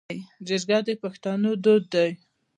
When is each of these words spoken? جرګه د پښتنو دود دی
جرګه 0.47 0.77
د 0.87 0.89
پښتنو 1.01 1.51
دود 1.63 1.83
دی 1.93 2.11